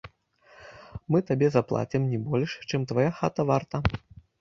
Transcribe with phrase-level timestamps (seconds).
[1.15, 3.77] Мы табе заплацім не больш, чым твая хата варта.